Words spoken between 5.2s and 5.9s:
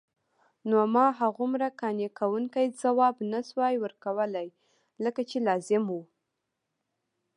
چې لازم